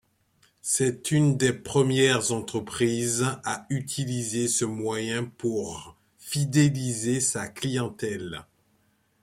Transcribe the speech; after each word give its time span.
C’est 0.63 1.11
une 1.11 1.37
des 1.37 1.53
premières 1.53 2.31
entreprises 2.31 3.23
à 3.45 3.67
utiliser 3.69 4.47
ce 4.47 4.65
moyen 4.65 5.25
pour 5.25 5.95
fidéliser 6.17 7.19
sa 7.21 7.47
clientèle. 7.47 8.47